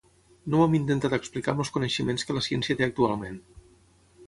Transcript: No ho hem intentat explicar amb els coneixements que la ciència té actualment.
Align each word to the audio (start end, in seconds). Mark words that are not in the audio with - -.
No 0.53 0.61
ho 0.61 0.63
hem 0.67 0.77
intentat 0.77 1.15
explicar 1.17 1.51
amb 1.53 1.61
els 1.65 1.71
coneixements 1.77 2.27
que 2.29 2.39
la 2.39 2.45
ciència 2.49 2.79
té 2.81 2.87
actualment. 2.91 3.39